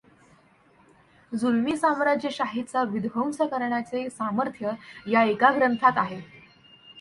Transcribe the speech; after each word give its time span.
जुलमी 1.31 1.75
साम्राज्यशाहीचा 1.77 2.83
विध्वंस 2.83 3.37
करण्याचे 3.41 4.09
सामर्थ्य 4.09 4.71
या 5.07 5.23
एका 5.23 5.51
ग्रंथात 5.51 5.97
आहे. 5.97 6.21